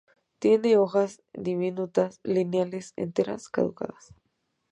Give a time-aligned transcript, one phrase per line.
[0.39, 4.15] Tiene hojas diminutas, lineales, enteras, caducas.